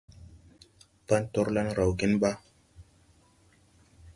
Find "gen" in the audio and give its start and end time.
1.99-2.13